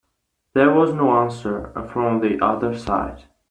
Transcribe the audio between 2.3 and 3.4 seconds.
other side.